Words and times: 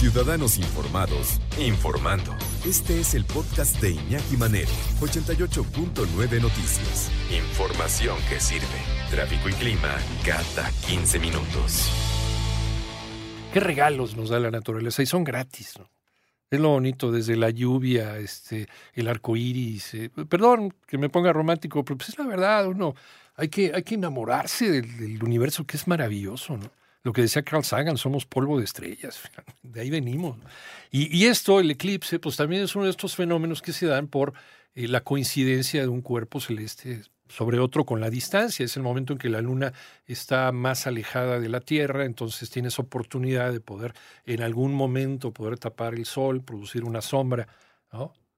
Ciudadanos 0.00 0.56
Informados, 0.56 1.42
informando. 1.58 2.34
Este 2.64 3.00
es 3.00 3.12
el 3.12 3.26
podcast 3.26 3.78
de 3.82 3.90
Iñaki 3.90 4.38
Manero, 4.38 4.70
88.9 4.98 6.40
Noticias. 6.40 7.10
Información 7.30 8.16
que 8.30 8.40
sirve. 8.40 8.64
Tráfico 9.10 9.50
y 9.50 9.52
clima 9.52 9.94
cada 10.24 10.70
15 10.88 11.18
minutos. 11.18 11.92
¿Qué 13.52 13.60
regalos 13.60 14.16
nos 14.16 14.30
da 14.30 14.40
la 14.40 14.50
naturaleza? 14.50 15.02
Y 15.02 15.06
son 15.06 15.22
gratis, 15.22 15.74
¿no? 15.78 15.90
Es 16.50 16.58
lo 16.58 16.70
bonito, 16.70 17.12
desde 17.12 17.36
la 17.36 17.50
lluvia, 17.50 18.16
este, 18.16 18.68
el 18.94 19.06
arco 19.06 19.36
iris. 19.36 19.92
Eh, 19.92 20.10
perdón 20.30 20.72
que 20.86 20.96
me 20.96 21.10
ponga 21.10 21.30
romántico, 21.34 21.84
pero 21.84 21.98
pues 21.98 22.08
es 22.08 22.18
la 22.18 22.24
verdad, 22.24 22.66
uno 22.68 22.94
hay 23.36 23.48
que, 23.48 23.72
hay 23.74 23.82
que 23.82 23.96
enamorarse 23.96 24.70
del, 24.70 24.96
del 24.96 25.22
universo 25.22 25.66
que 25.66 25.76
es 25.76 25.86
maravilloso, 25.86 26.56
¿no? 26.56 26.79
Lo 27.02 27.12
que 27.12 27.22
decía 27.22 27.42
Carl 27.42 27.64
Sagan, 27.64 27.96
somos 27.96 28.26
polvo 28.26 28.58
de 28.58 28.64
estrellas, 28.64 29.20
de 29.62 29.80
ahí 29.80 29.90
venimos. 29.90 30.36
Y, 30.90 31.26
esto, 31.26 31.60
el 31.60 31.70
eclipse, 31.70 32.18
pues 32.18 32.36
también 32.36 32.62
es 32.62 32.74
uno 32.74 32.84
de 32.84 32.90
estos 32.90 33.16
fenómenos 33.16 33.62
que 33.62 33.72
se 33.72 33.86
dan 33.86 34.08
por 34.08 34.34
eh, 34.74 34.88
la 34.88 35.02
coincidencia 35.02 35.80
de 35.80 35.88
un 35.88 36.02
cuerpo 36.02 36.40
celeste 36.40 37.02
sobre 37.28 37.58
otro 37.58 37.86
con 37.86 38.00
la 38.00 38.10
distancia. 38.10 38.64
Es 38.64 38.76
el 38.76 38.82
momento 38.82 39.12
en 39.14 39.18
que 39.18 39.28
la 39.28 39.40
luna 39.40 39.72
está 40.06 40.52
más 40.52 40.86
alejada 40.86 41.38
de 41.38 41.48
la 41.48 41.60
Tierra, 41.60 42.04
entonces 42.04 42.50
tienes 42.50 42.78
oportunidad 42.78 43.52
de 43.52 43.60
poder 43.60 43.94
en 44.26 44.42
algún 44.42 44.74
momento 44.74 45.32
poder 45.32 45.58
tapar 45.58 45.94
el 45.94 46.04
sol, 46.04 46.42
producir 46.42 46.84
una 46.84 47.00
sombra. 47.00 47.48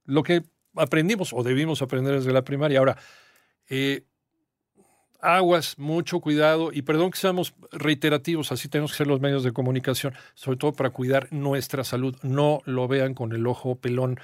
Lo 0.05 0.23
que 0.23 0.45
aprendimos 0.77 1.33
o 1.33 1.43
debimos 1.43 1.83
aprender 1.83 2.15
desde 2.15 2.33
la 2.33 2.45
primaria. 2.45 2.79
Ahora, 2.79 2.97
eh, 3.69 4.05
aguas, 5.23 5.79
mucho 5.79 6.21
cuidado 6.21 6.71
y 6.73 6.83
perdón 6.83 7.11
que 7.11 7.19
seamos 7.19 7.55
reiterativos, 7.71 8.53
así 8.53 8.69
tenemos 8.69 8.93
que 8.93 8.99
ser 8.99 9.07
los 9.07 9.21
medios 9.21 9.45
de 9.45 9.53
comunicación, 9.53 10.15
sobre 10.35 10.59
todo 10.59 10.73
para 10.73 10.91
cuidar 10.91 11.29
nuestra 11.33 11.85
salud. 11.85 12.17
No 12.23 12.61
lo 12.67 12.89
vean 12.89 13.15
con 13.15 13.33
el 13.33 13.47
ojo 13.47 13.77
pelón. 13.77 14.19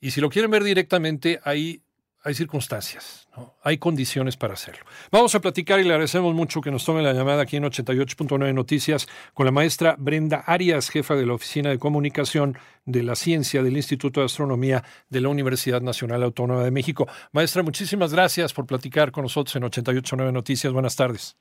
Y 0.00 0.10
si 0.10 0.20
lo 0.20 0.30
quieren 0.30 0.50
ver 0.50 0.62
directamente, 0.62 1.40
ahí 1.44 1.82
hay 2.24 2.34
circunstancias, 2.34 3.28
¿no? 3.36 3.54
hay 3.62 3.78
condiciones 3.78 4.36
para 4.36 4.54
hacerlo. 4.54 4.84
Vamos 5.10 5.34
a 5.34 5.40
platicar 5.40 5.80
y 5.80 5.84
le 5.84 5.90
agradecemos 5.90 6.34
mucho 6.34 6.60
que 6.60 6.70
nos 6.70 6.84
tome 6.84 7.02
la 7.02 7.12
llamada 7.12 7.42
aquí 7.42 7.56
en 7.56 7.64
88.9 7.64 8.54
Noticias 8.54 9.08
con 9.34 9.46
la 9.46 9.52
maestra 9.52 9.96
Brenda 9.98 10.38
Arias, 10.46 10.88
jefa 10.88 11.16
de 11.16 11.26
la 11.26 11.34
Oficina 11.34 11.70
de 11.70 11.78
Comunicación 11.78 12.56
de 12.84 13.02
la 13.02 13.16
Ciencia 13.16 13.62
del 13.62 13.76
Instituto 13.76 14.20
de 14.20 14.26
Astronomía 14.26 14.84
de 15.08 15.20
la 15.20 15.28
Universidad 15.28 15.80
Nacional 15.80 16.22
Autónoma 16.22 16.62
de 16.64 16.70
México. 16.70 17.08
Maestra, 17.32 17.62
muchísimas 17.62 18.12
gracias 18.12 18.52
por 18.52 18.66
platicar 18.66 19.12
con 19.12 19.22
nosotros 19.24 19.54
en 19.56 19.62
88.9 19.62 20.32
Noticias. 20.32 20.72
Buenas 20.72 20.96
tardes. 20.96 21.36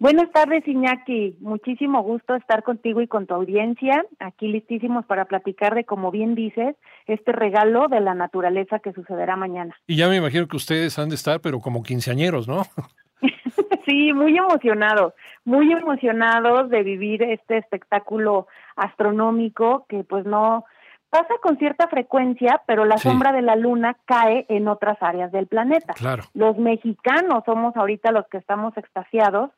Buenas 0.00 0.30
tardes, 0.30 0.66
Iñaki. 0.68 1.36
Muchísimo 1.40 2.02
gusto 2.02 2.36
estar 2.36 2.62
contigo 2.62 3.00
y 3.00 3.08
con 3.08 3.26
tu 3.26 3.34
audiencia. 3.34 4.04
Aquí 4.20 4.46
listísimos 4.46 5.04
para 5.06 5.24
platicar 5.24 5.74
de, 5.74 5.84
como 5.84 6.12
bien 6.12 6.36
dices, 6.36 6.76
este 7.06 7.32
regalo 7.32 7.88
de 7.88 8.00
la 8.00 8.14
naturaleza 8.14 8.78
que 8.78 8.92
sucederá 8.92 9.34
mañana. 9.34 9.74
Y 9.88 9.96
ya 9.96 10.08
me 10.08 10.16
imagino 10.16 10.46
que 10.46 10.56
ustedes 10.56 10.98
han 11.00 11.08
de 11.08 11.16
estar, 11.16 11.40
pero 11.40 11.58
como 11.58 11.82
quinceañeros, 11.82 12.46
¿no? 12.46 12.62
sí, 13.86 14.12
muy 14.12 14.36
emocionados, 14.36 15.14
muy 15.44 15.72
emocionados 15.72 16.70
de 16.70 16.84
vivir 16.84 17.24
este 17.24 17.58
espectáculo 17.58 18.46
astronómico 18.76 19.84
que 19.88 20.04
pues 20.04 20.24
no 20.24 20.64
pasa 21.10 21.34
con 21.42 21.56
cierta 21.56 21.88
frecuencia, 21.88 22.60
pero 22.66 22.84
la 22.84 22.98
Sí. 22.98 23.08
sombra 23.08 23.32
de 23.32 23.42
la 23.42 23.56
luna 23.56 23.96
cae 24.04 24.44
en 24.48 24.68
otras 24.68 24.98
áreas 25.00 25.32
del 25.32 25.46
planeta. 25.48 25.94
Claro. 25.94 26.22
Los 26.34 26.56
mexicanos 26.58 27.42
somos 27.46 27.74
ahorita 27.76 28.12
los 28.12 28.26
que 28.28 28.36
estamos 28.38 28.76
extasiados 28.76 29.50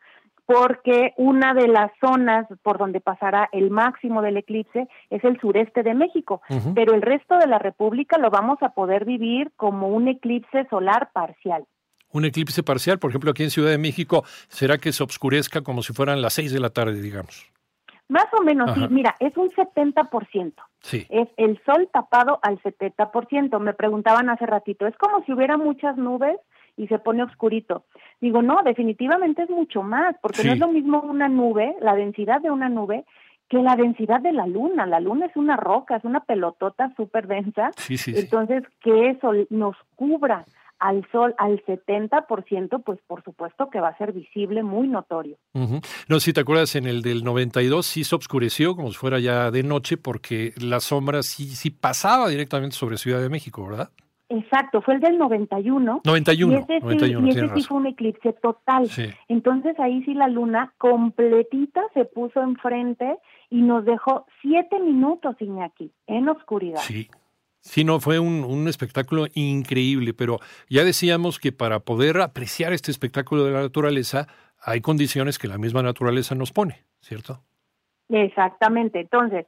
porque 0.51 1.15
una 1.17 1.55
de 1.55 1.69
las 1.69 1.93
zonas 2.01 2.45
por 2.63 2.77
donde 2.77 3.01
pasará 3.01 3.49
el 3.53 3.71
máximo 3.71 4.21
del 4.21 4.37
eclipse 4.37 4.89
es 5.09 5.23
el 5.23 5.39
sureste 5.39 5.85
de 5.85 5.95
México, 5.95 6.43
pero 6.75 6.93
el 6.93 7.03
resto 7.03 7.39
de 7.39 7.47
la 7.47 7.61
República 7.61 8.19
lo 8.19 8.31
vamos 8.31 8.59
a 8.63 8.71
poder 8.71 9.05
vivir 9.05 9.53
como 9.57 9.87
un 9.87 10.09
eclipse 10.09 10.67
solar 10.69 11.11
parcial. 11.13 11.67
Un 12.13 12.25
eclipse 12.25 12.65
parcial, 12.65 12.99
por 12.99 13.11
ejemplo, 13.11 13.31
aquí 13.31 13.45
en 13.45 13.51
Ciudad 13.51 13.71
de 13.71 13.79
México, 13.79 14.25
será 14.49 14.79
que 14.79 14.91
se 14.91 15.05
obscurezca 15.05 15.63
como 15.63 15.83
si 15.83 15.93
fueran 15.93 16.21
las 16.21 16.33
seis 16.33 16.53
de 16.53 16.59
la 16.59 16.71
tarde, 16.71 17.01
digamos. 17.01 17.49
Más 18.09 18.27
o 18.37 18.43
menos, 18.43 18.75
sí, 18.75 18.81
mira, 18.91 19.15
es 19.21 19.37
un 19.37 19.51
70%. 19.51 20.53
Sí. 20.81 21.07
Es 21.11 21.29
el 21.37 21.63
sol 21.65 21.89
tapado 21.93 22.41
al 22.43 22.61
70%. 22.61 23.61
Me 23.61 23.73
preguntaban 23.73 24.29
hace 24.31 24.47
ratito, 24.47 24.89
es 24.89 24.97
como 24.97 25.25
si 25.25 25.33
hubiera 25.33 25.57
muchas 25.57 25.97
nubes 25.97 26.41
y 26.77 26.87
se 26.87 26.99
pone 26.99 27.23
oscurito. 27.23 27.85
Digo, 28.21 28.43
no, 28.43 28.63
definitivamente 28.65 29.43
es 29.43 29.51
mucho 29.51 29.83
más, 29.83 30.17
porque 30.21 30.45
no 30.45 30.53
es 30.53 30.59
lo 30.59 30.69
mismo 30.69 31.01
una 31.01 31.29
nube, 31.29 31.75
la 31.81 31.95
densidad 31.95 32.41
de 32.41 32.51
una 32.51 32.69
nube, 32.69 33.05
que 33.49 33.59
la 33.59 33.77
densidad 33.77 34.21
de 34.21 34.33
la 34.33 34.47
luna. 34.47 34.87
La 34.87 35.01
luna 35.01 35.27
es 35.27 35.37
una 35.37 35.57
roca, 35.57 35.97
es 35.97 36.05
una 36.05 36.21
pelotota 36.21 36.93
súper 36.97 37.27
densa. 37.27 37.71
Sí, 37.77 37.97
sí, 37.97 38.13
sí. 38.15 38.21
Entonces, 38.21 38.63
que 38.81 39.11
eso 39.11 39.33
nos 39.51 39.77
cubra 39.97 40.45
al 40.81 41.07
sol 41.13 41.35
al 41.39 41.63
70%, 41.65 42.83
pues 42.83 42.99
por 43.07 43.23
supuesto 43.23 43.69
que 43.71 43.81
va 43.81 43.89
a 43.89 43.99
ser 43.99 44.13
visible, 44.13 44.63
muy 44.63 44.89
notorio. 44.89 45.37
No 46.09 46.21
si 46.21 46.33
te 46.33 46.41
acuerdas, 46.41 46.75
en 46.75 46.87
el 46.87 47.03
del 47.03 47.23
92 47.23 47.87
sí 47.87 48.03
se 48.03 48.15
obscureció 48.15 48.75
como 48.75 48.91
si 48.91 48.97
fuera 48.97 49.19
ya 49.21 49.51
de 49.51 49.63
noche 49.63 49.99
porque 49.99 50.55
la 50.57 50.81
sombra 50.81 51.23
sí, 51.23 51.55
sí 51.55 51.71
pasaba 51.71 52.29
directamente 52.29 52.77
sobre 52.77 52.97
Ciudad 52.97 53.21
de 53.21 53.29
México, 53.29 53.67
¿verdad? 53.67 53.91
Exacto, 54.33 54.81
fue 54.81 54.95
el 54.95 55.01
del 55.01 55.19
91. 55.19 56.03
91, 56.05 56.53
y 56.53 56.57
ese 56.57 56.67
sí, 56.67 56.81
91, 56.81 57.27
y 57.27 57.31
ese 57.31 57.41
sí 57.41 57.47
razón. 57.47 57.63
fue 57.65 57.77
un 57.79 57.87
eclipse 57.87 58.33
total. 58.35 58.89
Sí. 58.89 59.11
Entonces 59.27 59.79
ahí 59.81 60.05
sí 60.05 60.15
la 60.15 60.29
luna 60.29 60.73
completita 60.79 61.83
se 61.95 62.05
puso 62.05 62.41
enfrente 62.41 63.19
y 63.51 63.63
nos 63.63 63.85
dejó 63.85 64.27
siete 64.41 64.79
minutos, 64.79 65.35
Iñaki, 65.41 65.91
en 66.07 66.29
oscuridad. 66.29 66.81
Sí. 66.81 67.09
Sí, 67.63 67.85
no, 67.85 68.01
fue 68.01 68.19
un, 68.19 68.45
un 68.45 68.69
espectáculo 68.69 69.27
increíble, 69.35 70.15
pero 70.15 70.39
ya 70.71 70.83
decíamos 70.83 71.39
que 71.39 71.53
para 71.53 71.81
poder 71.81 72.19
apreciar 72.23 72.73
este 72.73 72.91
espectáculo 72.91 73.45
de 73.45 73.51
la 73.51 73.61
naturaleza 73.61 74.29
hay 74.63 74.81
condiciones 74.81 75.39
que 75.39 75.49
la 75.49 75.59
misma 75.59 75.83
naturaleza 75.83 76.35
nos 76.35 76.53
pone, 76.53 76.85
¿cierto? 77.01 77.43
Exactamente. 78.09 79.01
Entonces, 79.01 79.47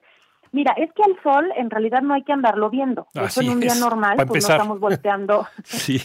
mira, 0.53 0.73
es 0.77 0.93
que 0.93 1.03
al 1.03 1.21
sol 1.23 1.51
en 1.57 1.71
realidad 1.71 2.03
no 2.03 2.15
hay 2.15 2.23
que 2.23 2.33
andarlo 2.33 2.71
viendo. 2.71 3.07
Eso 3.15 3.25
Así 3.25 3.47
en 3.47 3.53
un 3.53 3.61
día 3.61 3.73
es, 3.73 3.81
normal, 3.81 4.17
pues 4.27 4.49
no 4.49 4.55
estamos 4.55 4.81
volteando, 4.81 5.47
Sí. 5.65 6.01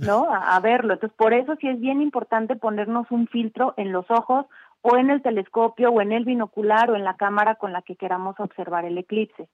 ¿no? 0.00 0.32
A, 0.32 0.56
a 0.56 0.60
verlo. 0.60 0.94
Entonces, 0.94 1.16
por 1.16 1.34
eso 1.34 1.54
sí 1.60 1.68
es 1.68 1.78
bien 1.80 2.00
importante 2.00 2.56
ponernos 2.56 3.10
un 3.10 3.26
filtro 3.28 3.74
en 3.76 3.92
los 3.92 4.10
ojos 4.10 4.46
o 4.82 4.96
en 4.96 5.10
el 5.10 5.20
telescopio 5.22 5.90
o 5.90 6.00
en 6.00 6.12
el 6.12 6.24
binocular 6.24 6.90
o 6.90 6.96
en 6.96 7.04
la 7.04 7.14
cámara 7.16 7.56
con 7.56 7.72
la 7.72 7.82
que 7.82 7.96
queramos 7.96 8.38
observar 8.38 8.84
el 8.84 8.96
eclipse. 8.98 9.48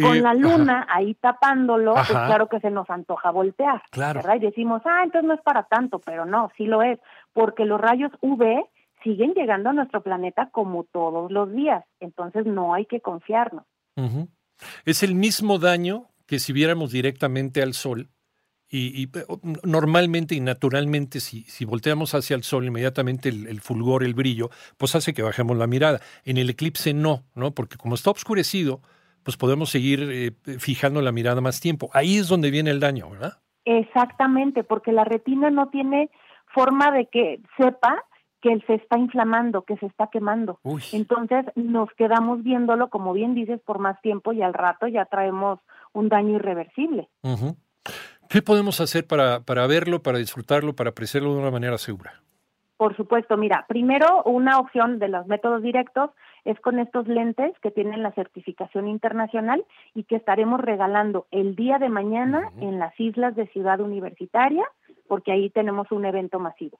Con 0.00 0.22
la 0.22 0.30
ajá, 0.30 0.38
luna 0.38 0.86
ahí 0.88 1.14
tapándolo, 1.14 1.94
pues 1.94 2.06
claro 2.06 2.48
que 2.48 2.60
se 2.60 2.70
nos 2.70 2.88
antoja 2.88 3.30
voltear, 3.30 3.82
Claro. 3.90 4.20
¿verdad? 4.20 4.36
Y 4.36 4.46
decimos, 4.46 4.80
ah, 4.84 5.00
entonces 5.02 5.26
no 5.26 5.34
es 5.34 5.40
para 5.42 5.64
tanto, 5.64 5.98
pero 5.98 6.24
no, 6.24 6.50
sí 6.56 6.66
lo 6.66 6.82
es, 6.82 7.00
porque 7.32 7.64
los 7.64 7.80
rayos 7.80 8.12
UV 8.20 8.64
siguen 9.06 9.34
llegando 9.34 9.70
a 9.70 9.72
nuestro 9.72 10.02
planeta 10.02 10.50
como 10.50 10.82
todos 10.82 11.30
los 11.30 11.52
días, 11.52 11.84
entonces 12.00 12.44
no 12.44 12.74
hay 12.74 12.86
que 12.86 13.00
confiarnos. 13.00 13.64
Es 14.84 15.02
el 15.04 15.14
mismo 15.14 15.58
daño 15.58 16.08
que 16.26 16.40
si 16.40 16.52
viéramos 16.52 16.90
directamente 16.90 17.62
al 17.62 17.72
sol 17.74 18.08
y, 18.68 19.04
y, 19.04 19.10
normalmente 19.62 20.34
y 20.34 20.40
naturalmente 20.40 21.20
si, 21.20 21.42
si 21.44 21.64
volteamos 21.64 22.14
hacia 22.16 22.34
el 22.34 22.42
sol 22.42 22.64
inmediatamente 22.64 23.28
el, 23.28 23.46
el 23.46 23.60
fulgor, 23.60 24.02
el 24.02 24.14
brillo, 24.14 24.50
pues 24.76 24.96
hace 24.96 25.14
que 25.14 25.22
bajemos 25.22 25.56
la 25.56 25.68
mirada. 25.68 26.00
En 26.24 26.36
el 26.36 26.50
eclipse 26.50 26.92
no, 26.92 27.22
¿no? 27.36 27.52
Porque 27.52 27.76
como 27.76 27.94
está 27.94 28.10
oscurecido, 28.10 28.80
pues 29.22 29.36
podemos 29.36 29.70
seguir 29.70 30.08
eh, 30.10 30.32
fijando 30.58 31.00
la 31.00 31.12
mirada 31.12 31.40
más 31.40 31.60
tiempo. 31.60 31.90
Ahí 31.92 32.16
es 32.16 32.26
donde 32.26 32.50
viene 32.50 32.70
el 32.70 32.80
daño, 32.80 33.08
¿verdad? 33.10 33.38
Exactamente, 33.64 34.64
porque 34.64 34.90
la 34.90 35.04
retina 35.04 35.48
no 35.50 35.68
tiene 35.68 36.10
forma 36.52 36.90
de 36.90 37.06
que 37.06 37.40
sepa 37.56 38.04
que 38.40 38.58
se 38.66 38.74
está 38.74 38.98
inflamando, 38.98 39.62
que 39.62 39.76
se 39.76 39.86
está 39.86 40.08
quemando. 40.08 40.58
Uy. 40.62 40.82
Entonces 40.92 41.46
nos 41.54 41.90
quedamos 41.92 42.42
viéndolo, 42.42 42.88
como 42.88 43.12
bien 43.12 43.34
dices, 43.34 43.60
por 43.60 43.78
más 43.78 44.00
tiempo 44.02 44.32
y 44.32 44.42
al 44.42 44.54
rato 44.54 44.86
ya 44.86 45.04
traemos 45.06 45.60
un 45.92 46.08
daño 46.08 46.36
irreversible. 46.36 47.08
¿Qué 48.28 48.42
podemos 48.42 48.80
hacer 48.80 49.06
para, 49.06 49.40
para 49.40 49.66
verlo, 49.66 50.02
para 50.02 50.18
disfrutarlo, 50.18 50.74
para 50.74 50.90
apreciarlo 50.90 51.34
de 51.34 51.40
una 51.40 51.50
manera 51.50 51.78
segura? 51.78 52.14
Por 52.76 52.94
supuesto, 52.94 53.38
mira, 53.38 53.64
primero 53.68 54.22
una 54.24 54.58
opción 54.58 54.98
de 54.98 55.08
los 55.08 55.26
métodos 55.26 55.62
directos 55.62 56.10
es 56.44 56.60
con 56.60 56.78
estos 56.78 57.08
lentes 57.08 57.52
que 57.62 57.70
tienen 57.70 58.02
la 58.02 58.12
certificación 58.12 58.86
internacional 58.86 59.64
y 59.94 60.04
que 60.04 60.16
estaremos 60.16 60.60
regalando 60.60 61.26
el 61.30 61.56
día 61.56 61.78
de 61.78 61.88
mañana 61.88 62.50
en 62.60 62.78
las 62.78 62.98
islas 63.00 63.34
de 63.34 63.46
Ciudad 63.48 63.80
Universitaria, 63.80 64.64
porque 65.08 65.32
ahí 65.32 65.48
tenemos 65.50 65.90
un 65.90 66.04
evento 66.04 66.38
masivo. 66.38 66.78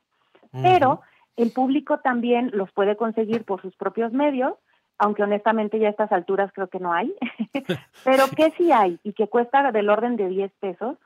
Pero 0.53 1.01
el 1.37 1.53
público 1.53 1.99
también 1.99 2.51
los 2.53 2.73
puede 2.73 2.97
conseguir 2.97 3.45
por 3.45 3.63
sus 3.63 3.77
propios 3.77 4.13
medios, 4.13 4.55
aunque 4.99 5.23
honestamente 5.23 5.79
ya 5.79 5.89
a 5.89 5.91
estas 5.91 6.11
alturas 6.13 6.51
creo 6.55 6.69
que 6.69 6.81
no 6.81 6.93
hay, 6.93 7.15
pero 8.05 8.25
que 8.35 8.51
sí 8.53 8.73
hay 8.73 8.99
y 9.03 9.13
que 9.13 9.29
cuesta 9.29 9.71
del 9.71 9.91
orden 9.91 10.17
de 10.17 10.29
10 10.29 10.53
pesos, 10.59 10.97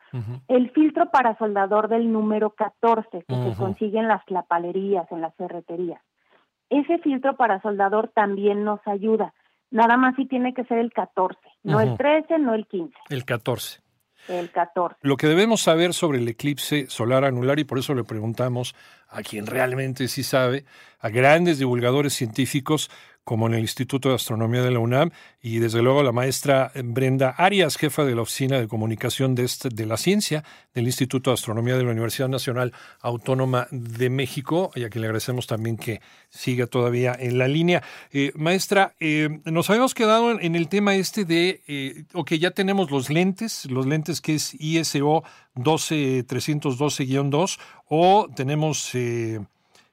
el 0.48 0.70
filtro 0.70 1.10
para 1.10 1.36
soldador 1.38 1.88
del 1.88 2.12
número 2.12 2.50
14 2.50 3.24
que 3.26 3.34
se 3.34 3.56
consigue 3.56 3.98
en 3.98 4.08
las 4.08 4.24
clapalerías, 4.24 5.10
en 5.10 5.20
las 5.20 5.34
ferreterías. 5.34 6.00
Ese 6.68 6.98
filtro 6.98 7.36
para 7.36 7.60
soldador 7.62 8.08
también 8.14 8.62
nos 8.62 8.80
ayuda, 8.86 9.34
nada 9.72 9.96
más 9.96 10.14
sí 10.14 10.26
tiene 10.26 10.54
que 10.54 10.64
ser 10.64 10.78
el 10.78 10.92
14, 10.92 11.36
no 11.64 11.80
el 11.80 11.96
13, 11.96 12.38
no 12.38 12.54
el 12.54 12.66
15. 12.66 12.94
El 13.08 13.24
14. 13.24 13.80
El 14.28 14.50
14. 14.50 14.96
Lo 15.02 15.17
que 15.17 15.26
debemos 15.26 15.62
saber 15.62 15.94
sobre 15.94 16.19
el 16.19 16.28
eclipse 16.28 16.87
solar 16.88 17.25
anular, 17.25 17.58
y 17.58 17.64
por 17.64 17.78
eso 17.78 17.94
le 17.94 18.05
preguntamos 18.05 18.75
a 19.08 19.22
quien 19.22 19.46
realmente 19.46 20.08
sí 20.08 20.22
sabe, 20.22 20.64
a 21.00 21.08
grandes 21.08 21.58
divulgadores 21.58 22.14
científicos, 22.14 22.90
como 23.30 23.46
en 23.46 23.54
el 23.54 23.60
Instituto 23.60 24.08
de 24.08 24.16
Astronomía 24.16 24.60
de 24.60 24.72
la 24.72 24.80
UNAM, 24.80 25.12
y 25.40 25.60
desde 25.60 25.82
luego 25.82 26.02
la 26.02 26.10
maestra 26.10 26.72
Brenda 26.82 27.30
Arias, 27.30 27.76
jefa 27.76 28.04
de 28.04 28.16
la 28.16 28.22
Oficina 28.22 28.58
de 28.58 28.66
Comunicación 28.66 29.36
de, 29.36 29.44
este, 29.44 29.68
de 29.68 29.86
la 29.86 29.96
Ciencia 29.98 30.42
del 30.74 30.86
Instituto 30.86 31.30
de 31.30 31.34
Astronomía 31.34 31.76
de 31.76 31.84
la 31.84 31.92
Universidad 31.92 32.28
Nacional 32.28 32.72
Autónoma 33.00 33.68
de 33.70 34.10
México, 34.10 34.72
y 34.74 34.82
a 34.82 34.90
quien 34.90 35.02
le 35.02 35.06
agradecemos 35.06 35.46
también 35.46 35.76
que 35.76 36.00
siga 36.28 36.66
todavía 36.66 37.16
en 37.16 37.38
la 37.38 37.46
línea. 37.46 37.84
Eh, 38.10 38.32
maestra, 38.34 38.96
eh, 38.98 39.28
nos 39.44 39.70
habíamos 39.70 39.94
quedado 39.94 40.40
en 40.40 40.56
el 40.56 40.68
tema 40.68 40.96
este 40.96 41.24
de, 41.24 41.62
eh, 41.68 42.06
ok, 42.14 42.32
ya 42.32 42.50
tenemos 42.50 42.90
los 42.90 43.10
lentes, 43.10 43.64
los 43.66 43.86
lentes 43.86 44.20
que 44.20 44.34
es 44.34 44.56
ISO 44.58 45.22
12312-2, 45.54 47.60
o 47.86 48.28
tenemos... 48.34 48.90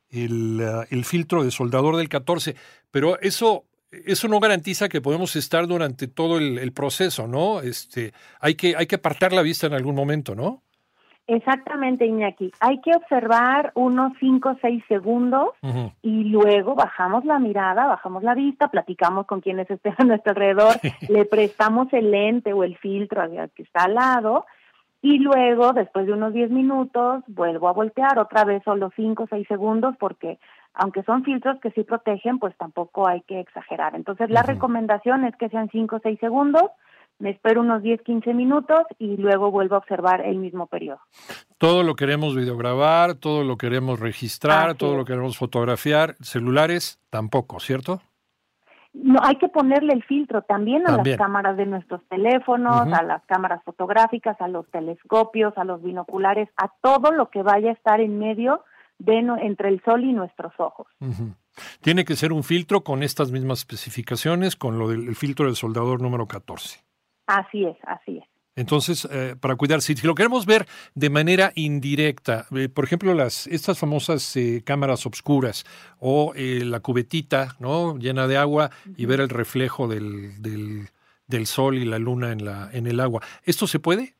El, 0.09 0.61
el, 0.89 1.03
filtro 1.03 1.43
de 1.43 1.51
soldador 1.51 1.97
del 1.97 2.07
14 2.07 2.55
pero 2.91 3.19
eso, 3.19 3.65
eso 3.91 4.27
no 4.27 4.39
garantiza 4.39 4.89
que 4.89 5.01
podemos 5.01 5.35
estar 5.35 5.67
durante 5.67 6.07
todo 6.07 6.37
el, 6.37 6.73
proceso, 6.73 7.27
¿no? 7.27 7.61
Este, 7.61 8.13
hay 8.39 8.55
que, 8.55 8.75
hay 8.75 8.87
que 8.87 8.95
apartar 8.95 9.33
la 9.33 9.41
vista 9.41 9.67
en 9.67 9.73
algún 9.73 9.95
momento, 9.95 10.35
¿no? 10.35 10.63
Exactamente, 11.27 12.05
Iñaki. 12.05 12.51
Hay 12.61 12.79
que 12.79 12.95
observar 12.95 13.73
unos 13.75 14.13
5 14.19 14.49
o 14.49 14.57
6 14.61 14.83
segundos 14.87 15.49
y 16.01 16.23
luego 16.23 16.73
bajamos 16.73 17.25
la 17.25 17.37
mirada, 17.37 17.85
bajamos 17.85 18.23
la 18.23 18.33
vista, 18.33 18.69
platicamos 18.69 19.27
con 19.27 19.41
quienes 19.41 19.69
estén 19.69 19.93
a 19.97 20.05
nuestro 20.05 20.31
alrededor, 20.31 20.75
le 21.09 21.25
prestamos 21.25 21.91
el 21.91 22.11
lente 22.11 22.53
o 22.53 22.63
el 22.63 22.77
filtro 22.77 23.21
que 23.53 23.63
está 23.63 23.83
al 23.83 23.95
lado 23.95 24.45
y 25.01 25.19
luego, 25.19 25.73
después 25.73 26.07
de 26.07 26.13
unos 26.13 26.33
10 26.33 26.49
minutos, 26.49 27.23
vuelvo 27.27 27.67
a 27.67 27.73
voltear 27.73 28.17
otra 28.19 28.43
vez 28.43 28.63
solo 28.63 28.91
5 28.95 29.23
o 29.23 29.27
6 29.27 29.47
segundos 29.47 29.95
porque 29.99 30.39
aunque 30.73 31.03
son 31.03 31.23
filtros 31.23 31.59
que 31.59 31.71
sí 31.71 31.83
protegen, 31.83 32.39
pues 32.39 32.55
tampoco 32.57 33.07
hay 33.07 33.21
que 33.21 33.39
exagerar. 33.39 33.95
Entonces, 33.95 34.29
la 34.29 34.43
recomendación 34.43 35.25
es 35.25 35.35
que 35.35 35.49
sean 35.49 35.69
5 35.71 35.95
o 35.95 35.99
6 35.99 36.19
segundos, 36.19 36.63
me 37.19 37.31
espero 37.31 37.61
unos 37.61 37.81
10, 37.81 38.01
15 38.03 38.33
minutos 38.33 38.81
y 38.99 39.17
luego 39.17 39.49
vuelvo 39.49 39.75
a 39.75 39.79
observar 39.79 40.21
el 40.21 40.37
mismo 40.37 40.67
periodo. 40.67 40.99
Todo 41.57 41.81
lo 41.81 41.95
queremos 41.95 42.35
videograbar, 42.35 43.15
todo 43.15 43.43
lo 43.43 43.57
queremos 43.57 43.99
registrar, 43.99 44.75
todo 44.75 44.95
lo 44.95 45.05
queremos 45.05 45.35
fotografiar, 45.35 46.15
celulares 46.21 46.99
tampoco, 47.09 47.59
¿cierto? 47.59 48.01
No, 48.93 49.19
hay 49.21 49.35
que 49.37 49.47
ponerle 49.47 49.93
el 49.93 50.03
filtro 50.03 50.41
también 50.41 50.87
a 50.87 50.97
las 50.97 51.17
cámaras 51.17 51.57
de 51.57 51.65
nuestros 51.65 52.01
teléfonos, 52.09 52.91
a 52.91 53.03
las 53.03 53.23
cámaras 53.25 53.63
fotográficas, 53.63 54.39
a 54.41 54.47
los 54.47 54.69
telescopios, 54.71 55.57
a 55.57 55.63
los 55.63 55.81
binoculares, 55.83 56.49
a 56.57 56.69
todo 56.81 57.11
lo 57.11 57.29
que 57.29 57.43
vaya 57.43 57.69
a 57.69 57.73
estar 57.73 58.01
en 58.01 58.17
medio 58.19 58.63
de 58.99 59.17
entre 59.41 59.69
el 59.69 59.81
sol 59.83 60.03
y 60.03 60.13
nuestros 60.13 60.53
ojos. 60.57 60.87
Tiene 61.81 62.05
que 62.05 62.15
ser 62.15 62.31
un 62.31 62.43
filtro 62.43 62.83
con 62.83 63.03
estas 63.03 63.31
mismas 63.31 63.59
especificaciones, 63.59 64.55
con 64.55 64.79
lo 64.79 64.89
del 64.89 65.15
filtro 65.15 65.45
del 65.45 65.55
soldador 65.55 66.01
número 66.01 66.27
14. 66.27 66.79
Así 67.27 67.65
es, 67.65 67.77
así 67.83 68.17
es. 68.17 68.36
Entonces, 68.57 69.07
eh, 69.11 69.35
para 69.39 69.55
cuidar, 69.55 69.81
si, 69.81 69.93
lo 70.01 70.15
queremos 70.15 70.45
ver 70.47 70.67
de 70.95 71.09
manera 71.11 71.53
indirecta, 71.55 72.47
eh, 72.55 72.67
por 72.67 72.83
ejemplo, 72.83 73.13
las 73.13 73.45
estas 73.47 73.77
famosas 73.77 74.35
eh, 74.35 74.63
cámaras 74.65 75.05
obscuras 75.05 75.63
o 75.99 76.33
la 76.35 76.79
cubetita, 76.79 77.55
¿no? 77.59 77.97
Llena 77.97 78.27
de 78.27 78.37
agua 78.37 78.71
y 78.97 79.05
ver 79.05 79.21
el 79.21 79.29
reflejo 79.29 79.87
del, 79.87 80.41
del, 80.41 80.89
del, 81.27 81.45
sol 81.45 81.77
y 81.77 81.85
la 81.85 81.99
luna 81.99 82.31
en 82.31 82.43
la 82.45 82.69
en 82.73 82.87
el 82.87 82.99
agua. 82.99 83.21
¿Esto 83.43 83.67
se 83.67 83.79
puede? 83.79 84.16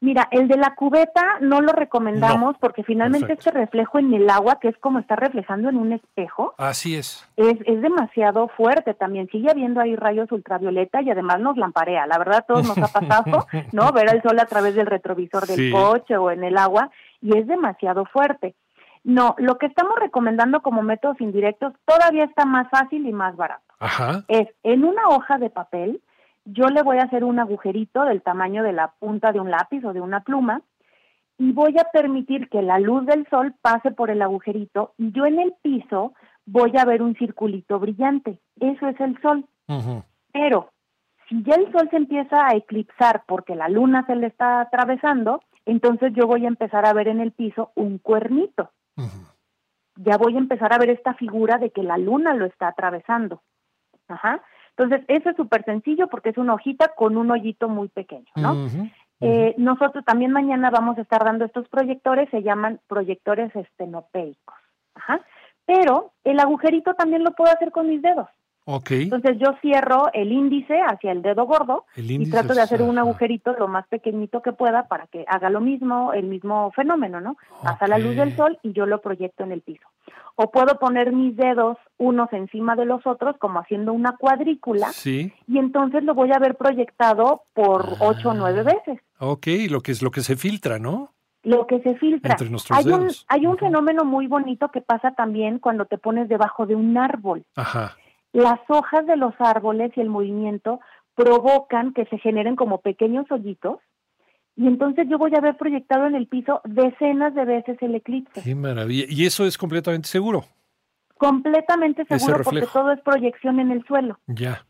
Mira, 0.00 0.28
el 0.30 0.46
de 0.46 0.56
la 0.56 0.76
cubeta 0.76 1.38
no 1.40 1.60
lo 1.60 1.72
recomendamos 1.72 2.56
porque 2.60 2.84
finalmente 2.84 3.32
este 3.32 3.50
reflejo 3.50 3.98
en 3.98 4.14
el 4.14 4.30
agua, 4.30 4.58
que 4.60 4.68
es 4.68 4.78
como 4.78 5.00
está 5.00 5.16
reflejando 5.16 5.68
en 5.68 5.76
un 5.76 5.92
espejo, 5.92 6.54
así 6.56 6.94
es. 6.94 7.28
es. 7.36 7.56
Es 7.66 7.82
demasiado 7.82 8.46
fuerte 8.48 8.94
también. 8.94 9.28
Sigue 9.28 9.50
habiendo 9.50 9.80
ahí 9.80 9.96
rayos 9.96 10.30
ultravioleta 10.30 11.02
y 11.02 11.10
además 11.10 11.40
nos 11.40 11.56
lamparea. 11.56 12.06
La 12.06 12.16
verdad, 12.18 12.38
a 12.38 12.42
todos 12.42 12.68
nos 12.68 12.78
ha 12.78 12.92
pasado, 12.92 13.46
¿no? 13.72 13.90
Ver 13.90 14.14
el 14.14 14.22
sol 14.22 14.38
a 14.38 14.46
través 14.46 14.76
del 14.76 14.86
retrovisor 14.86 15.46
del 15.46 15.72
coche 15.72 16.16
o 16.16 16.30
en 16.30 16.44
el 16.44 16.56
agua 16.58 16.90
y 17.20 17.36
es 17.36 17.48
demasiado 17.48 18.04
fuerte. 18.04 18.54
No, 19.02 19.34
lo 19.38 19.58
que 19.58 19.66
estamos 19.66 19.94
recomendando 19.98 20.60
como 20.62 20.82
métodos 20.82 21.20
indirectos 21.20 21.72
todavía 21.84 22.24
está 22.24 22.44
más 22.44 22.68
fácil 22.70 23.06
y 23.06 23.12
más 23.12 23.36
barato. 23.36 23.64
Ajá. 23.80 24.24
Es 24.28 24.48
en 24.62 24.84
una 24.84 25.08
hoja 25.08 25.38
de 25.38 25.50
papel 25.50 26.00
yo 26.50 26.68
le 26.68 26.82
voy 26.82 26.98
a 26.98 27.04
hacer 27.04 27.24
un 27.24 27.38
agujerito 27.38 28.04
del 28.04 28.22
tamaño 28.22 28.62
de 28.62 28.72
la 28.72 28.94
punta 28.98 29.32
de 29.32 29.40
un 29.40 29.50
lápiz 29.50 29.84
o 29.84 29.92
de 29.92 30.00
una 30.00 30.20
pluma 30.20 30.62
y 31.36 31.52
voy 31.52 31.74
a 31.78 31.90
permitir 31.92 32.48
que 32.48 32.62
la 32.62 32.78
luz 32.78 33.04
del 33.06 33.28
sol 33.28 33.54
pase 33.60 33.90
por 33.90 34.10
el 34.10 34.22
agujerito 34.22 34.94
y 34.96 35.12
yo 35.12 35.26
en 35.26 35.38
el 35.38 35.54
piso 35.62 36.14
voy 36.46 36.72
a 36.78 36.86
ver 36.86 37.02
un 37.02 37.14
circulito 37.16 37.78
brillante. 37.78 38.40
Eso 38.58 38.88
es 38.88 38.98
el 39.00 39.20
sol. 39.20 39.44
Pero 40.32 40.70
si 41.28 41.42
ya 41.42 41.56
el 41.56 41.70
sol 41.70 41.88
se 41.90 41.96
empieza 41.96 42.46
a 42.46 42.56
eclipsar 42.56 43.24
porque 43.26 43.54
la 43.54 43.68
luna 43.68 44.06
se 44.06 44.16
le 44.16 44.28
está 44.28 44.62
atravesando, 44.62 45.42
entonces 45.66 46.12
yo 46.14 46.26
voy 46.26 46.46
a 46.46 46.48
empezar 46.48 46.86
a 46.86 46.94
ver 46.94 47.08
en 47.08 47.20
el 47.20 47.32
piso 47.32 47.72
un 47.74 47.98
cuernito. 47.98 48.70
Ya 49.96 50.16
voy 50.16 50.34
a 50.34 50.38
empezar 50.38 50.72
a 50.72 50.78
ver 50.78 50.90
esta 50.90 51.12
figura 51.14 51.58
de 51.58 51.70
que 51.70 51.82
la 51.82 51.98
luna 51.98 52.32
lo 52.32 52.46
está 52.46 52.68
atravesando. 52.68 53.42
Ajá. 54.08 54.42
Entonces, 54.78 55.04
eso 55.08 55.30
es 55.30 55.36
súper 55.36 55.64
sencillo 55.64 56.06
porque 56.06 56.28
es 56.28 56.38
una 56.38 56.54
hojita 56.54 56.92
con 56.96 57.16
un 57.16 57.30
hoyito 57.30 57.68
muy 57.68 57.88
pequeño, 57.88 58.26
¿no? 58.36 58.68
Eh, 59.20 59.54
nosotros 59.58 60.04
también 60.04 60.30
mañana 60.30 60.70
vamos 60.70 60.96
a 60.96 61.00
estar 61.00 61.24
dando 61.24 61.44
estos 61.44 61.68
proyectores, 61.68 62.30
se 62.30 62.44
llaman 62.44 62.78
proyectores 62.86 63.54
estenopeicos. 63.56 64.54
Ajá. 64.94 65.20
Pero 65.66 66.12
el 66.22 66.38
agujerito 66.38 66.94
también 66.94 67.24
lo 67.24 67.32
puedo 67.32 67.52
hacer 67.52 67.72
con 67.72 67.88
mis 67.88 68.00
dedos. 68.00 68.28
Entonces 68.90 69.38
yo 69.38 69.54
cierro 69.62 70.12
el 70.12 70.30
índice 70.30 70.78
hacia 70.86 71.10
el 71.10 71.22
dedo 71.22 71.46
gordo 71.46 71.86
y 71.96 72.30
trato 72.30 72.54
de 72.54 72.60
hacer 72.60 72.82
un 72.82 72.98
agujerito 72.98 73.54
lo 73.54 73.66
más 73.66 73.88
pequeñito 73.88 74.42
que 74.42 74.52
pueda 74.52 74.88
para 74.88 75.06
que 75.06 75.24
haga 75.26 75.48
lo 75.48 75.60
mismo, 75.60 76.12
el 76.12 76.26
mismo 76.26 76.70
fenómeno, 76.72 77.20
¿no? 77.20 77.36
Pasa 77.62 77.88
la 77.88 77.98
luz 77.98 78.14
del 78.14 78.36
sol 78.36 78.58
y 78.62 78.72
yo 78.72 78.84
lo 78.84 79.00
proyecto 79.00 79.42
en 79.42 79.52
el 79.52 79.62
piso. 79.62 79.88
O 80.36 80.50
puedo 80.50 80.78
poner 80.78 81.12
mis 81.12 81.36
dedos 81.36 81.76
unos 81.96 82.32
encima 82.32 82.76
de 82.76 82.84
los 82.84 83.06
otros 83.06 83.36
como 83.38 83.60
haciendo 83.60 83.92
una 83.92 84.16
cuadrícula 84.16 84.92
sí. 84.92 85.32
y 85.46 85.58
entonces 85.58 86.04
lo 86.04 86.14
voy 86.14 86.30
a 86.32 86.38
ver 86.38 86.56
proyectado 86.56 87.42
por 87.54 87.84
ocho 88.00 88.30
o 88.30 88.34
nueve 88.34 88.60
ah. 88.60 88.74
veces. 88.74 89.02
Ok, 89.18 89.46
lo 89.68 89.80
que 89.80 89.92
es 89.92 90.02
lo 90.02 90.10
que 90.10 90.20
se 90.20 90.36
filtra, 90.36 90.78
¿no? 90.78 91.12
Lo 91.42 91.66
que 91.66 91.80
se 91.80 91.94
filtra. 91.96 92.32
Entre 92.32 92.50
nuestros 92.50 92.78
hay 92.78 92.84
dedos. 92.84 93.00
un, 93.00 93.10
hay 93.28 93.46
un 93.46 93.58
fenómeno 93.58 94.04
muy 94.04 94.26
bonito 94.26 94.70
que 94.70 94.80
pasa 94.80 95.12
también 95.12 95.58
cuando 95.58 95.86
te 95.86 95.98
pones 95.98 96.28
debajo 96.28 96.66
de 96.66 96.74
un 96.74 96.96
árbol. 96.98 97.44
Ajá 97.56 97.96
las 98.32 98.60
hojas 98.68 99.06
de 99.06 99.16
los 99.16 99.34
árboles 99.38 99.92
y 99.96 100.00
el 100.00 100.08
movimiento 100.08 100.80
provocan 101.14 101.92
que 101.92 102.04
se 102.06 102.18
generen 102.18 102.56
como 102.56 102.80
pequeños 102.80 103.30
hoyitos 103.30 103.78
y 104.58 104.66
entonces 104.66 105.06
yo 105.08 105.18
voy 105.18 105.32
a 105.36 105.40
ver 105.40 105.56
proyectado 105.56 106.06
en 106.06 106.16
el 106.16 106.26
piso 106.26 106.60
decenas 106.64 107.32
de 107.32 107.44
veces 107.44 107.78
el 107.80 107.94
eclipse. 107.94 108.42
Qué 108.42 108.56
maravilla. 108.56 109.04
¿Y 109.08 109.24
eso 109.24 109.46
es 109.46 109.56
completamente 109.56 110.08
seguro? 110.08 110.46
Completamente 111.16 112.04
seguro 112.06 112.42
porque 112.42 112.66
todo 112.72 112.90
es 112.90 113.00
proyección 113.02 113.60
en 113.60 113.70
el 113.70 113.84
suelo. 113.86 114.18
Ya. 114.26 114.66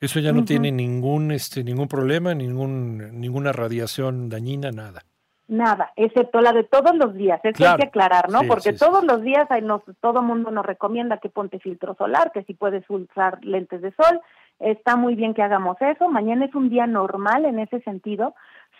Eso 0.00 0.20
ya 0.20 0.32
no 0.32 0.44
tiene 0.44 0.70
ningún 0.70 1.32
este 1.32 1.64
ningún 1.64 1.88
problema, 1.88 2.32
ningún 2.32 3.20
ninguna 3.20 3.52
radiación 3.52 4.28
dañina, 4.28 4.70
nada. 4.70 5.02
Nada, 5.48 5.92
excepto 5.96 6.40
la 6.40 6.52
de 6.52 6.64
todos 6.64 6.96
los 6.96 7.14
días, 7.14 7.38
eso 7.42 7.68
hay 7.68 7.76
que 7.76 7.86
aclarar, 7.88 8.30
¿no? 8.30 8.42
Porque 8.48 8.72
todos 8.72 9.04
los 9.04 9.20
días 9.22 9.46
hay 9.50 9.60
nos, 9.60 9.82
todo 10.00 10.22
mundo 10.22 10.50
nos 10.50 10.64
recomienda 10.64 11.18
que 11.18 11.28
ponte 11.28 11.58
filtro 11.58 11.94
solar, 11.96 12.32
que 12.32 12.44
si 12.44 12.54
puedes 12.54 12.82
usar 12.88 13.44
lentes 13.44 13.82
de 13.82 13.92
sol, 13.92 14.20
está 14.58 14.96
muy 14.96 15.14
bien 15.14 15.34
que 15.34 15.42
hagamos 15.42 15.76
eso, 15.80 16.08
mañana 16.08 16.46
es 16.46 16.54
un 16.54 16.70
día 16.70 16.86
normal 16.86 17.44
en 17.44 17.58
ese 17.58 17.80
sentido, 17.80 18.34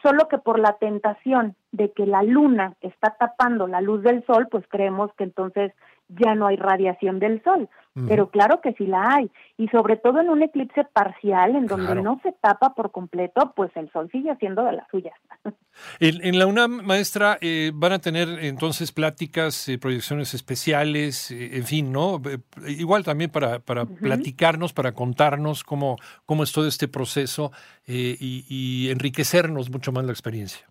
solo 0.04 0.28
que 0.28 0.38
por 0.38 0.61
la 0.61 0.75
tentación 0.75 1.56
de 1.73 1.90
que 1.92 2.06
la 2.06 2.23
luna 2.23 2.75
está 2.82 3.16
tapando 3.18 3.66
la 3.66 3.80
luz 3.80 4.02
del 4.02 4.25
sol, 4.26 4.49
pues 4.50 4.64
creemos 4.68 5.11
que 5.16 5.25
entonces 5.25 5.73
ya 6.08 6.34
no 6.34 6.46
hay 6.46 6.56
radiación 6.56 7.18
del 7.18 7.42
sol. 7.42 7.68
Pero 8.08 8.28
claro 8.28 8.61
que 8.61 8.73
sí 8.73 8.88
la 8.88 9.08
hay. 9.08 9.30
Y 9.56 9.68
sobre 9.68 9.96
todo 9.96 10.20
en 10.20 10.28
un 10.28 10.42
eclipse 10.42 10.82
parcial, 10.82 11.54
en 11.54 11.66
donde 11.66 11.94
no 12.02 12.18
se 12.25 12.32
tapa 12.32 12.75
por 12.75 12.90
completo, 12.90 13.52
pues 13.54 13.70
el 13.76 13.88
sol 13.92 14.08
sigue 14.11 14.32
haciendo 14.32 14.64
de 14.64 14.73
las 14.73 14.88
suyas. 14.90 15.14
En, 15.99 16.38
la 16.38 16.46
UNAM, 16.46 16.84
maestra, 16.84 17.37
eh, 17.40 17.73
van 17.75 17.90
a 17.90 17.99
tener 17.99 18.28
entonces 18.42 18.92
pláticas, 18.92 19.68
eh, 19.68 19.76
proyecciones 19.76 20.32
especiales, 20.32 21.32
eh, 21.32 21.56
en 21.56 21.64
fin, 21.64 21.90
¿no? 21.90 22.23
igual 22.68 23.02
también 23.02 23.30
para, 23.30 23.58
para 23.58 23.84
platicarnos, 23.84 24.73
para 24.73 24.92
contarnos 24.92 25.64
cómo, 25.64 25.96
cómo 26.26 26.44
es 26.44 26.52
todo 26.52 26.68
este 26.68 26.87
proceso 26.87 27.50
y, 27.88 28.44
y 28.49 28.88
enriquecernos 28.90 29.68
mucho 29.68 29.90
más 29.90 30.04
la 30.04 30.12
experiencia. 30.12 30.64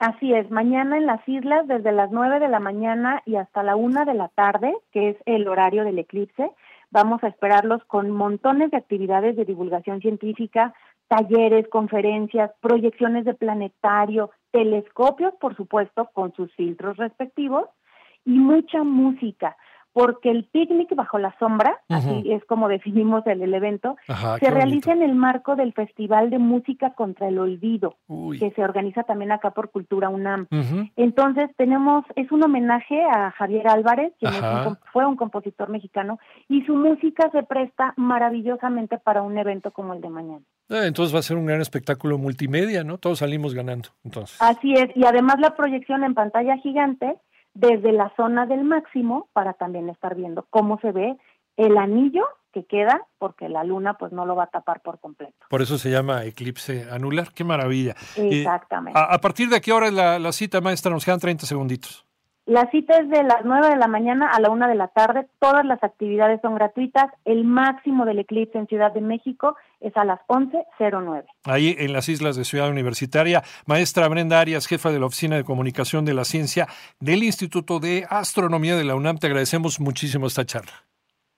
Así 0.00 0.32
es, 0.32 0.50
mañana 0.50 0.96
en 0.96 1.04
las 1.04 1.20
islas 1.28 1.68
desde 1.68 1.92
las 1.92 2.10
9 2.10 2.40
de 2.40 2.48
la 2.48 2.58
mañana 2.58 3.20
y 3.26 3.36
hasta 3.36 3.62
la 3.62 3.76
1 3.76 4.06
de 4.06 4.14
la 4.14 4.28
tarde, 4.28 4.74
que 4.92 5.10
es 5.10 5.16
el 5.26 5.46
horario 5.46 5.84
del 5.84 5.98
eclipse, 5.98 6.50
vamos 6.90 7.22
a 7.22 7.28
esperarlos 7.28 7.84
con 7.84 8.10
montones 8.10 8.70
de 8.70 8.78
actividades 8.78 9.36
de 9.36 9.44
divulgación 9.44 10.00
científica, 10.00 10.72
talleres, 11.08 11.68
conferencias, 11.68 12.50
proyecciones 12.62 13.26
de 13.26 13.34
planetario, 13.34 14.30
telescopios, 14.52 15.34
por 15.34 15.54
supuesto, 15.54 16.08
con 16.14 16.32
sus 16.32 16.50
filtros 16.54 16.96
respectivos, 16.96 17.66
y 18.24 18.38
mucha 18.38 18.82
música 18.82 19.54
porque 19.92 20.30
el 20.30 20.44
picnic 20.44 20.94
bajo 20.94 21.18
la 21.18 21.34
sombra, 21.38 21.80
así 21.88 22.30
es 22.30 22.44
como 22.44 22.68
definimos 22.68 23.26
el, 23.26 23.52
evento, 23.54 23.96
se 24.38 24.50
realiza 24.50 24.92
en 24.92 25.02
el 25.02 25.14
marco 25.14 25.56
del 25.56 25.72
Festival 25.72 26.30
de 26.30 26.38
Música 26.38 26.94
contra 26.94 27.28
el 27.28 27.38
Olvido, 27.38 27.96
que 28.38 28.52
se 28.52 28.62
organiza 28.62 29.02
también 29.02 29.32
acá 29.32 29.50
por 29.50 29.70
Cultura 29.70 30.08
UNAM. 30.08 30.46
Entonces 30.96 31.50
tenemos, 31.56 32.04
es 32.16 32.30
un 32.30 32.42
homenaje 32.42 33.02
a 33.02 33.30
Javier 33.32 33.68
Álvarez, 33.68 34.12
quien 34.18 34.32
fue 34.92 35.06
un 35.06 35.16
compositor 35.16 35.68
mexicano, 35.68 36.18
y 36.48 36.62
su 36.64 36.74
música 36.74 37.30
se 37.32 37.42
presta 37.42 37.94
maravillosamente 37.96 38.98
para 38.98 39.22
un 39.22 39.36
evento 39.38 39.70
como 39.70 39.94
el 39.94 40.00
de 40.00 40.10
mañana. 40.10 40.44
Ah, 40.68 40.86
entonces 40.86 41.12
va 41.12 41.18
a 41.18 41.22
ser 41.22 41.36
un 41.36 41.46
gran 41.46 41.60
espectáculo 41.60 42.16
multimedia, 42.16 42.84
¿no? 42.84 42.98
Todos 42.98 43.18
salimos 43.18 43.54
ganando. 43.54 43.88
Entonces. 44.04 44.40
Así 44.40 44.72
es, 44.74 44.88
y 44.94 45.04
además 45.04 45.40
la 45.40 45.56
proyección 45.56 46.04
en 46.04 46.14
pantalla 46.14 46.56
gigante 46.58 47.16
desde 47.54 47.92
la 47.92 48.12
zona 48.16 48.46
del 48.46 48.64
máximo 48.64 49.28
para 49.32 49.54
también 49.54 49.88
estar 49.88 50.14
viendo 50.14 50.46
cómo 50.50 50.78
se 50.80 50.92
ve 50.92 51.16
el 51.56 51.76
anillo 51.76 52.26
que 52.52 52.64
queda 52.64 53.06
porque 53.18 53.48
la 53.48 53.64
luna 53.64 53.94
pues 53.94 54.12
no 54.12 54.26
lo 54.26 54.34
va 54.34 54.44
a 54.44 54.46
tapar 54.48 54.82
por 54.82 54.98
completo. 54.98 55.46
Por 55.48 55.62
eso 55.62 55.78
se 55.78 55.90
llama 55.90 56.24
eclipse 56.24 56.88
anular. 56.90 57.32
Qué 57.32 57.44
maravilla. 57.44 57.94
Exactamente. 58.16 58.98
a, 58.98 59.18
partir 59.18 59.48
de 59.48 59.60
qué 59.60 59.72
hora 59.72 59.86
es 59.86 59.92
la, 59.92 60.18
la 60.18 60.32
cita, 60.32 60.60
maestra? 60.60 60.90
Nos 60.90 61.04
quedan 61.04 61.20
30 61.20 61.46
segunditos. 61.46 62.06
La 62.50 62.68
cita 62.72 62.98
es 62.98 63.08
de 63.08 63.22
las 63.22 63.44
9 63.44 63.68
de 63.68 63.76
la 63.76 63.86
mañana 63.86 64.28
a 64.28 64.40
la 64.40 64.50
1 64.50 64.66
de 64.66 64.74
la 64.74 64.88
tarde. 64.88 65.28
Todas 65.38 65.64
las 65.64 65.80
actividades 65.84 66.40
son 66.42 66.56
gratuitas. 66.56 67.06
El 67.24 67.44
máximo 67.44 68.04
del 68.04 68.18
eclipse 68.18 68.58
en 68.58 68.66
Ciudad 68.66 68.92
de 68.92 69.00
México 69.00 69.54
es 69.78 69.96
a 69.96 70.04
las 70.04 70.18
11.09. 70.26 71.26
Ahí 71.44 71.76
en 71.78 71.92
las 71.92 72.08
islas 72.08 72.34
de 72.34 72.44
Ciudad 72.44 72.68
Universitaria. 72.68 73.44
Maestra 73.66 74.08
Brenda 74.08 74.40
Arias, 74.40 74.66
jefa 74.66 74.90
de 74.90 74.98
la 74.98 75.06
Oficina 75.06 75.36
de 75.36 75.44
Comunicación 75.44 76.04
de 76.04 76.12
la 76.12 76.24
Ciencia 76.24 76.66
del 76.98 77.22
Instituto 77.22 77.78
de 77.78 78.04
Astronomía 78.10 78.74
de 78.74 78.82
la 78.82 78.96
UNAM. 78.96 79.18
Te 79.18 79.28
agradecemos 79.28 79.78
muchísimo 79.78 80.26
esta 80.26 80.44
charla. 80.44 80.72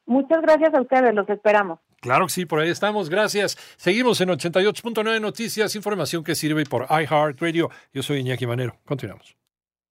Muchas 0.06 0.40
gracias 0.40 0.72
a 0.72 0.80
ustedes, 0.80 1.14
los 1.14 1.28
esperamos. 1.28 1.78
Claro 2.00 2.24
que 2.24 2.32
sí, 2.32 2.46
por 2.46 2.60
ahí 2.60 2.70
estamos, 2.70 3.10
gracias. 3.10 3.58
Seguimos 3.76 4.18
en 4.22 4.30
88.9 4.30 5.20
Noticias, 5.20 5.76
información 5.76 6.24
que 6.24 6.34
sirve 6.34 6.64
por 6.64 6.86
iHeartRadio. 6.88 7.68
Yo 7.92 8.02
soy 8.02 8.20
Iñaki 8.20 8.46
Manero. 8.46 8.76
Continuamos. 8.86 9.41